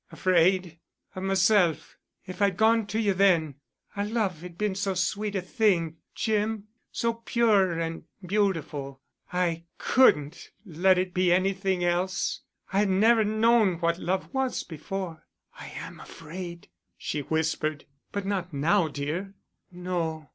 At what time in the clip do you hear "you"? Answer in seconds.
2.99-3.13